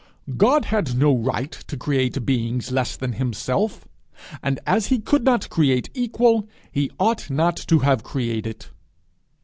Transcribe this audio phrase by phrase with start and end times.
[0.35, 3.85] God had no right to create beings less than himself;
[4.41, 8.65] and as he could not create equal, he ought not to have created!